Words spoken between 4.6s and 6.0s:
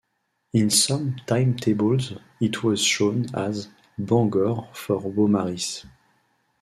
for Beaumaris".